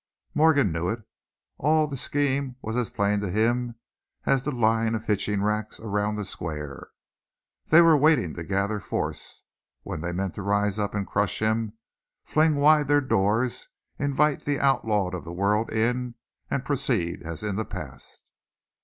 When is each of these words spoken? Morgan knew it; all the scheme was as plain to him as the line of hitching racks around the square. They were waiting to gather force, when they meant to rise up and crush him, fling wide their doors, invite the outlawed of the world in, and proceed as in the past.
Morgan 0.33 0.71
knew 0.71 0.89
it; 0.89 1.03
all 1.59 1.85
the 1.85 1.95
scheme 1.95 2.55
was 2.59 2.75
as 2.75 2.89
plain 2.89 3.19
to 3.19 3.29
him 3.29 3.75
as 4.25 4.41
the 4.41 4.49
line 4.51 4.95
of 4.95 5.03
hitching 5.05 5.43
racks 5.43 5.79
around 5.79 6.15
the 6.15 6.25
square. 6.25 6.89
They 7.67 7.81
were 7.81 7.95
waiting 7.95 8.33
to 8.33 8.43
gather 8.43 8.79
force, 8.79 9.43
when 9.83 10.01
they 10.01 10.11
meant 10.11 10.33
to 10.33 10.41
rise 10.41 10.79
up 10.79 10.95
and 10.95 11.05
crush 11.05 11.39
him, 11.39 11.73
fling 12.23 12.55
wide 12.55 12.87
their 12.87 12.99
doors, 12.99 13.67
invite 13.99 14.43
the 14.43 14.59
outlawed 14.59 15.13
of 15.13 15.23
the 15.23 15.31
world 15.31 15.69
in, 15.71 16.15
and 16.49 16.65
proceed 16.65 17.21
as 17.21 17.43
in 17.43 17.55
the 17.55 17.63
past. 17.63 18.23